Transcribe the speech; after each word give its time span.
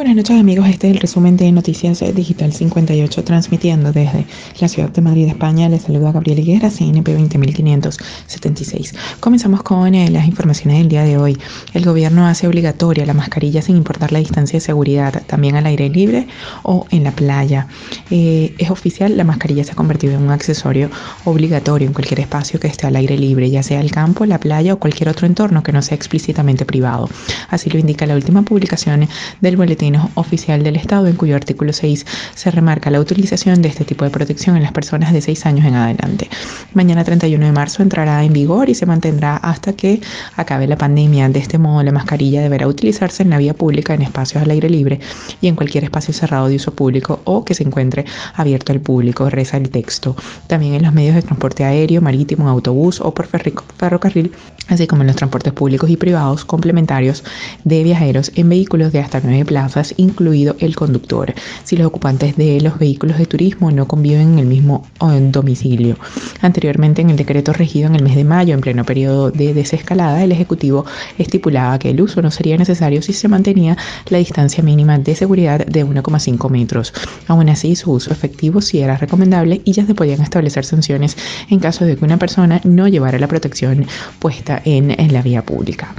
Buenas 0.00 0.16
noches 0.16 0.40
amigos, 0.40 0.66
este 0.66 0.88
es 0.88 0.94
el 0.94 1.00
resumen 1.00 1.36
de 1.36 1.52
Noticias 1.52 2.02
Digital 2.14 2.54
58 2.54 3.22
transmitiendo 3.22 3.92
desde 3.92 4.24
la 4.58 4.66
ciudad 4.66 4.88
de 4.88 5.02
Madrid, 5.02 5.28
España. 5.28 5.68
Les 5.68 5.82
saluda 5.82 6.10
Gabriel 6.10 6.38
Higuera, 6.38 6.70
CNP 6.70 7.12
20576. 7.12 8.94
Comenzamos 9.20 9.62
con 9.62 9.94
eh, 9.94 10.08
las 10.08 10.26
informaciones 10.26 10.78
del 10.78 10.88
día 10.88 11.02
de 11.02 11.18
hoy. 11.18 11.36
El 11.74 11.84
gobierno 11.84 12.26
hace 12.26 12.48
obligatoria 12.48 13.04
la 13.04 13.12
mascarilla 13.12 13.60
sin 13.60 13.76
importar 13.76 14.10
la 14.10 14.20
distancia 14.20 14.56
de 14.56 14.64
seguridad, 14.64 15.22
también 15.26 15.56
al 15.56 15.66
aire 15.66 15.90
libre 15.90 16.26
o 16.62 16.86
en 16.88 17.04
la 17.04 17.10
playa. 17.10 17.66
Eh, 18.10 18.54
es 18.56 18.70
oficial, 18.70 19.18
la 19.18 19.24
mascarilla 19.24 19.64
se 19.64 19.72
ha 19.72 19.76
convertido 19.76 20.14
en 20.14 20.22
un 20.22 20.30
accesorio 20.30 20.88
obligatorio 21.26 21.86
en 21.86 21.92
cualquier 21.92 22.20
espacio 22.20 22.58
que 22.58 22.68
esté 22.68 22.86
al 22.86 22.96
aire 22.96 23.18
libre, 23.18 23.50
ya 23.50 23.62
sea 23.62 23.82
el 23.82 23.90
campo, 23.90 24.24
la 24.24 24.40
playa 24.40 24.72
o 24.72 24.78
cualquier 24.78 25.10
otro 25.10 25.26
entorno 25.26 25.62
que 25.62 25.72
no 25.72 25.82
sea 25.82 25.94
explícitamente 25.94 26.64
privado. 26.64 27.10
Así 27.50 27.68
lo 27.68 27.78
indica 27.78 28.06
la 28.06 28.14
última 28.14 28.40
publicación 28.40 29.06
del 29.42 29.58
boletín 29.58 29.89
oficial 30.14 30.62
del 30.62 30.76
Estado, 30.76 31.06
en 31.06 31.16
cuyo 31.16 31.36
artículo 31.36 31.72
6 31.72 32.06
se 32.34 32.50
remarca 32.50 32.90
la 32.90 33.00
utilización 33.00 33.62
de 33.62 33.68
este 33.68 33.84
tipo 33.84 34.04
de 34.04 34.10
protección 34.10 34.56
en 34.56 34.62
las 34.62 34.72
personas 34.72 35.12
de 35.12 35.20
6 35.20 35.46
años 35.46 35.66
en 35.66 35.74
adelante. 35.74 36.28
Mañana 36.74 37.04
31 37.04 37.44
de 37.44 37.52
marzo 37.52 37.82
entrará 37.82 38.22
en 38.24 38.32
vigor 38.32 38.68
y 38.68 38.74
se 38.74 38.86
mantendrá 38.86 39.36
hasta 39.36 39.72
que 39.72 40.00
acabe 40.36 40.66
la 40.66 40.76
pandemia. 40.76 41.28
De 41.28 41.38
este 41.38 41.58
modo, 41.58 41.82
la 41.82 41.92
mascarilla 41.92 42.42
deberá 42.42 42.66
utilizarse 42.66 43.22
en 43.22 43.30
la 43.30 43.38
vía 43.38 43.54
pública, 43.54 43.94
en 43.94 44.02
espacios 44.02 44.42
al 44.42 44.50
aire 44.50 44.68
libre 44.68 45.00
y 45.40 45.48
en 45.48 45.56
cualquier 45.56 45.84
espacio 45.84 46.14
cerrado 46.14 46.48
de 46.48 46.56
uso 46.56 46.72
público 46.72 47.20
o 47.24 47.44
que 47.44 47.54
se 47.54 47.62
encuentre 47.62 48.04
abierto 48.34 48.72
al 48.72 48.80
público, 48.80 49.30
reza 49.30 49.56
el 49.56 49.70
texto. 49.70 50.16
También 50.46 50.74
en 50.74 50.82
los 50.82 50.92
medios 50.92 51.14
de 51.14 51.22
transporte 51.22 51.64
aéreo, 51.64 52.00
marítimo, 52.00 52.48
autobús 52.48 53.00
o 53.00 53.12
por 53.14 53.26
ferrocarril, 53.26 54.32
así 54.68 54.86
como 54.86 55.02
en 55.02 55.08
los 55.08 55.16
transportes 55.16 55.52
públicos 55.52 55.90
y 55.90 55.96
privados 55.96 56.44
complementarios 56.44 57.24
de 57.64 57.82
viajeros 57.82 58.32
en 58.34 58.48
vehículos 58.48 58.92
de 58.92 59.00
hasta 59.00 59.20
9 59.22 59.44
plazas 59.44 59.79
incluido 59.96 60.56
el 60.60 60.76
conductor, 60.76 61.34
si 61.64 61.76
los 61.76 61.86
ocupantes 61.86 62.36
de 62.36 62.60
los 62.60 62.78
vehículos 62.78 63.18
de 63.18 63.26
turismo 63.26 63.70
no 63.70 63.86
conviven 63.86 64.34
en 64.34 64.38
el 64.38 64.46
mismo 64.46 64.86
domicilio. 65.30 65.96
Anteriormente, 66.40 67.02
en 67.02 67.10
el 67.10 67.16
decreto 67.16 67.52
regido 67.52 67.88
en 67.88 67.96
el 67.96 68.02
mes 68.02 68.16
de 68.16 68.24
mayo, 68.24 68.54
en 68.54 68.60
pleno 68.60 68.84
periodo 68.84 69.30
de 69.30 69.54
desescalada, 69.54 70.22
el 70.22 70.32
Ejecutivo 70.32 70.84
estipulaba 71.18 71.78
que 71.78 71.90
el 71.90 72.00
uso 72.00 72.22
no 72.22 72.30
sería 72.30 72.56
necesario 72.56 73.02
si 73.02 73.12
se 73.12 73.28
mantenía 73.28 73.76
la 74.08 74.18
distancia 74.18 74.62
mínima 74.62 74.98
de 74.98 75.14
seguridad 75.14 75.64
de 75.66 75.84
1,5 75.84 76.50
metros. 76.50 76.92
Aún 77.26 77.48
así, 77.48 77.76
su 77.76 77.92
uso 77.92 78.12
efectivo 78.12 78.60
sí 78.60 78.80
era 78.80 78.96
recomendable 78.96 79.60
y 79.64 79.72
ya 79.72 79.86
se 79.86 79.94
podían 79.94 80.20
establecer 80.20 80.64
sanciones 80.64 81.16
en 81.48 81.60
caso 81.60 81.84
de 81.84 81.96
que 81.96 82.04
una 82.04 82.18
persona 82.18 82.60
no 82.64 82.88
llevara 82.88 83.18
la 83.18 83.28
protección 83.28 83.86
puesta 84.18 84.60
en, 84.64 84.90
la 85.12 85.22
vía 85.22 85.42
pública. 85.42 85.94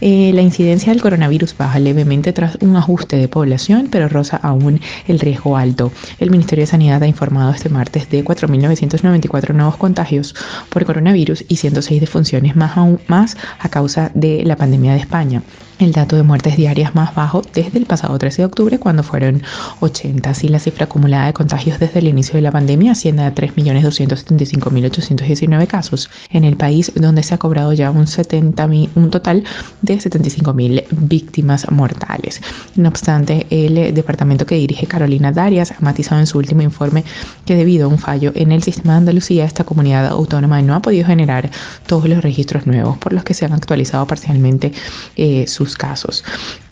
Eh, 0.00 0.30
la 0.34 0.42
incidencia 0.42 0.92
del 0.92 1.02
coronavirus 1.02 1.56
baja 1.56 1.78
levemente 1.78 2.32
tras 2.32 2.56
un 2.60 2.76
ajuste 2.76 3.21
de 3.22 3.28
población, 3.28 3.88
pero 3.90 4.08
roza 4.08 4.36
aún 4.36 4.80
el 5.06 5.18
riesgo 5.18 5.56
alto. 5.56 5.90
El 6.18 6.30
Ministerio 6.30 6.62
de 6.62 6.66
Sanidad 6.66 7.02
ha 7.02 7.06
informado 7.06 7.52
este 7.52 7.68
martes 7.68 8.10
de 8.10 8.24
4.994 8.24 9.54
nuevos 9.54 9.76
contagios 9.76 10.34
por 10.68 10.84
coronavirus 10.84 11.44
y 11.48 11.56
106 11.56 12.00
defunciones 12.00 12.56
más, 12.56 12.76
aún, 12.76 13.00
más 13.06 13.36
a 13.58 13.68
causa 13.68 14.10
de 14.14 14.44
la 14.44 14.56
pandemia 14.56 14.92
de 14.92 14.98
España 14.98 15.42
el 15.82 15.92
dato 15.92 16.16
de 16.16 16.22
muertes 16.22 16.56
diarias 16.56 16.94
más 16.94 17.14
bajo 17.14 17.42
desde 17.54 17.78
el 17.78 17.86
pasado 17.86 18.18
13 18.18 18.42
de 18.42 18.46
octubre, 18.46 18.78
cuando 18.78 19.02
fueron 19.02 19.42
80. 19.80 20.30
Así, 20.30 20.48
la 20.48 20.58
cifra 20.58 20.84
acumulada 20.84 21.26
de 21.26 21.32
contagios 21.32 21.78
desde 21.78 21.98
el 21.98 22.08
inicio 22.08 22.34
de 22.34 22.42
la 22.42 22.50
pandemia 22.50 22.92
asciende 22.92 23.24
a 23.24 23.34
3.275.819 23.34 25.66
casos 25.66 26.10
en 26.30 26.44
el 26.44 26.56
país, 26.56 26.92
donde 26.94 27.22
se 27.22 27.34
ha 27.34 27.38
cobrado 27.38 27.72
ya 27.72 27.90
un, 27.90 28.06
70, 28.06 28.68
un 28.94 29.10
total 29.10 29.44
de 29.82 29.98
75.000 29.98 30.84
víctimas 30.90 31.70
mortales. 31.70 32.40
No 32.76 32.88
obstante, 32.88 33.46
el 33.50 33.94
departamento 33.94 34.46
que 34.46 34.54
dirige 34.54 34.86
Carolina 34.86 35.32
Darias 35.32 35.72
ha 35.72 35.80
matizado 35.80 36.20
en 36.20 36.26
su 36.26 36.38
último 36.38 36.62
informe 36.62 37.04
que 37.44 37.56
debido 37.56 37.86
a 37.86 37.88
un 37.88 37.98
fallo 37.98 38.32
en 38.34 38.52
el 38.52 38.62
sistema 38.62 38.94
de 38.94 38.98
Andalucía, 38.98 39.44
esta 39.44 39.64
comunidad 39.64 40.06
autónoma 40.06 40.62
no 40.62 40.74
ha 40.74 40.82
podido 40.82 41.06
generar 41.06 41.50
todos 41.86 42.08
los 42.08 42.22
registros 42.22 42.66
nuevos, 42.66 42.98
por 42.98 43.12
los 43.12 43.24
que 43.24 43.34
se 43.34 43.44
han 43.44 43.52
actualizado 43.52 44.06
parcialmente 44.06 44.72
eh, 45.16 45.46
sus 45.46 45.71
casos. 45.76 46.24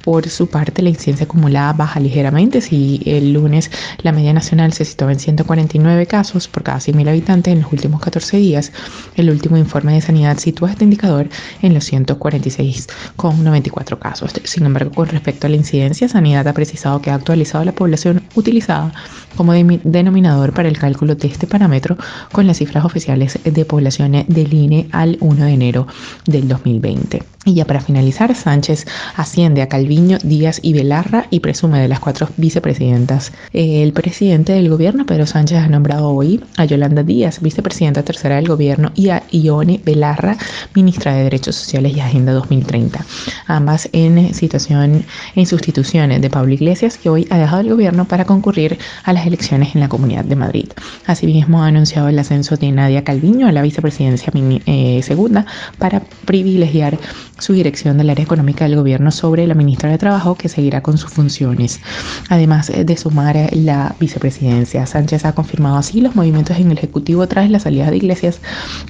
Por 0.03 0.29
su 0.29 0.49
parte, 0.49 0.83
la 0.83 0.89
incidencia 0.89 1.25
acumulada 1.25 1.73
baja 1.75 2.01
ligeramente. 2.01 2.61
Si 2.61 3.01
el 3.05 3.33
lunes 3.33 3.71
la 4.03 4.13
media 4.13 4.33
nacional 4.33 4.73
se 4.73 4.85
situaba 4.85 5.13
en 5.13 5.21
149 5.21 6.07
casos 6.07 6.49
por 6.49 6.63
cada 6.63 6.79
100.000 6.79 7.09
habitantes 7.09 7.53
en 7.53 7.61
los 7.61 7.73
últimos 7.73 8.01
14 8.01 8.39
días, 8.39 8.73
el 9.17 9.31
último 9.31 9.59
informe 9.59 9.93
de 9.93 10.01
sanidad 10.01 10.39
sitúa 10.39 10.71
este 10.71 10.85
indicador 10.85 11.29
en 11.63 11.75
los 11.75 11.93
146,94 11.93 13.99
casos. 13.99 14.33
Sin 14.45 14.65
embargo, 14.65 14.93
con 14.93 15.09
respecto 15.09 15.47
a 15.47 15.51
la 15.51 15.57
incidencia, 15.57 16.09
Sanidad 16.09 16.49
ha 16.49 16.55
precisado 16.55 17.01
que 17.01 17.11
ha 17.11 17.15
actualizado 17.15 17.65
la 17.65 17.73
población 17.73 18.23
utilizada 18.35 18.93
como 19.37 19.53
denominador 19.53 20.53
para 20.53 20.69
el 20.69 20.79
cálculo 20.79 21.15
de 21.15 21.29
este 21.29 21.47
parámetro 21.47 21.97
con 22.33 22.47
las 22.47 22.59
cifras 22.59 22.85
oficiales 22.85 23.39
de 23.45 23.65
población 23.65 24.25
del 24.27 24.53
INE 24.53 24.89
al 24.93 25.17
1 25.21 25.45
de 25.45 25.53
enero 25.53 25.87
del 26.27 26.49
2020. 26.49 27.23
Y 27.47 27.55
ya 27.55 27.65
para 27.65 27.81
finalizar, 27.81 28.35
Sánchez 28.35 28.87
asciende 29.17 29.63
a 29.63 29.69
Calviño, 29.69 29.90
Díaz 29.91 30.61
y 30.63 30.73
Belarra 30.73 31.27
y 31.31 31.41
presume 31.41 31.81
de 31.81 31.89
las 31.89 31.99
cuatro 31.99 32.29
vicepresidentas. 32.37 33.33
El 33.53 33.93
presidente 33.93 34.53
del 34.53 34.69
gobierno, 34.69 35.05
Pedro 35.05 35.27
Sánchez, 35.27 35.59
ha 35.59 35.69
nombrado 35.69 36.11
hoy 36.11 36.41
a 36.57 36.65
Yolanda 36.65 37.03
Díaz, 37.03 37.41
vicepresidenta 37.41 38.05
tercera 38.05 38.37
del 38.37 38.47
gobierno, 38.47 38.93
y 38.95 39.09
a 39.09 39.25
Ione 39.33 39.81
Belarra, 39.85 40.37
ministra 40.75 41.15
de 41.15 41.25
Derechos 41.25 41.57
Sociales 41.57 41.97
y 41.97 42.01
Agenda 42.01 42.33
2030. 42.33 43.05
Ambas 43.49 43.89
en 43.93 44.33
situación, 44.33 45.05
en 45.35 45.47
sustituciones 45.47 46.23
de 46.23 46.31
Pablo 46.31 46.55
Iglesias, 46.55 46.97
que 46.97 47.11
hoy 47.11 47.27
ha 47.31 47.39
dejado 47.39 47.63
el 47.63 47.71
gobierno 47.71 48.05
para 48.05 48.25
concurrir 48.25 48.79
a 49.03 49.13
las 49.13 49.27
elecciones 49.27 49.75
en 49.75 49.81
la 49.81 49.89
Comunidad 49.89 50.25
de 50.25 50.37
Madrid. 50.37 50.69
Asimismo, 51.07 51.65
ha 51.65 51.67
anunciado 51.67 52.09
el 52.09 52.19
ascenso 52.19 52.57
de 52.57 52.71
Nadia 52.71 53.03
Calviño 53.03 53.49
a 53.49 53.53
la 53.53 53.63
vicepresidencia 53.63 54.33
eh, 54.67 55.01
segunda 55.03 55.47
para 55.79 56.01
privilegiar 56.27 56.97
su 57.39 57.55
dirección 57.55 57.99
del 57.99 58.11
área 58.11 58.25
económica 58.25 58.67
del 58.67 58.77
gobierno 58.77 59.11
sobre 59.11 59.47
la 59.47 59.55
ministra 59.55 59.80
de 59.89 59.99
Trabajo, 59.99 60.35
que 60.35 60.49
seguirá 60.49 60.83
con 60.83 60.99
sus 60.99 61.11
funciones. 61.11 61.81
Además 62.29 62.71
de 62.75 62.97
sumar 62.97 63.37
la 63.53 63.95
vicepresidencia, 64.01 64.87
Sánchez 64.87 65.25
ha 65.25 65.33
confirmado 65.33 65.77
así 65.77 66.01
los 66.01 66.15
movimientos 66.15 66.57
en 66.59 66.71
el 66.71 66.79
Ejecutivo 66.79 67.27
tras 67.27 67.51
la 67.51 67.61
salida 67.61 67.91
de 67.91 67.97
Iglesias, 67.97 68.41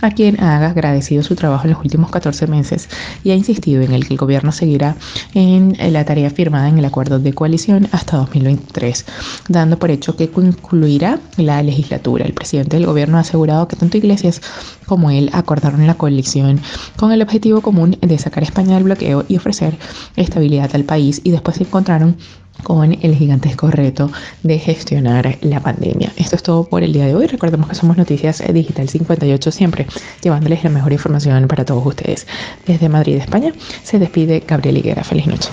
a 0.00 0.10
quien 0.10 0.40
ha 0.42 0.66
agradecido 0.66 1.22
su 1.22 1.34
trabajo 1.34 1.64
en 1.64 1.72
los 1.72 1.80
últimos 1.80 2.10
14 2.10 2.46
meses 2.46 2.88
y 3.24 3.30
ha 3.30 3.34
insistido 3.34 3.82
en 3.82 3.92
el 3.92 4.06
que 4.06 4.14
el 4.14 4.18
gobierno 4.18 4.52
seguirá 4.52 4.96
en 5.34 5.76
la 5.92 6.04
tarea 6.04 6.30
firmada 6.30 6.68
en 6.68 6.78
el 6.78 6.84
acuerdo 6.84 7.18
de 7.18 7.32
coalición 7.32 7.88
hasta 7.92 8.16
2023, 8.16 9.04
dando 9.48 9.78
por 9.78 9.90
hecho 9.90 10.16
que 10.16 10.30
concluirá 10.30 11.18
la 11.36 11.62
legislatura. 11.62 12.24
El 12.24 12.34
presidente 12.34 12.76
del 12.76 12.86
gobierno 12.86 13.18
ha 13.18 13.20
asegurado 13.20 13.68
que 13.68 13.76
tanto 13.76 13.96
Iglesias 13.96 14.40
como 14.90 15.12
él 15.12 15.30
acordaron 15.32 15.86
la 15.86 15.94
coalición 15.94 16.60
con 16.96 17.12
el 17.12 17.22
objetivo 17.22 17.60
común 17.60 17.96
de 18.00 18.18
sacar 18.18 18.42
España 18.42 18.74
del 18.74 18.82
bloqueo 18.82 19.24
y 19.28 19.36
ofrecer 19.36 19.78
estabilidad 20.16 20.74
al 20.74 20.82
país 20.82 21.20
y 21.22 21.30
después 21.30 21.58
se 21.58 21.62
encontraron 21.62 22.16
con 22.64 22.98
el 23.00 23.14
gigantesco 23.14 23.70
reto 23.70 24.10
de 24.42 24.58
gestionar 24.58 25.38
la 25.42 25.60
pandemia. 25.60 26.12
Esto 26.16 26.34
es 26.34 26.42
todo 26.42 26.64
por 26.64 26.82
el 26.82 26.92
día 26.92 27.06
de 27.06 27.14
hoy. 27.14 27.28
Recordemos 27.28 27.68
que 27.68 27.76
somos 27.76 27.98
Noticias 27.98 28.42
Digital 28.52 28.88
58 28.88 29.52
siempre, 29.52 29.86
llevándoles 30.24 30.64
la 30.64 30.70
mejor 30.70 30.92
información 30.92 31.46
para 31.46 31.64
todos 31.64 31.86
ustedes. 31.86 32.26
Desde 32.66 32.88
Madrid, 32.88 33.14
España, 33.14 33.52
se 33.84 34.00
despide 34.00 34.42
Gabriel 34.44 34.78
Higuera. 34.78 35.04
Feliz 35.04 35.28
noche. 35.28 35.50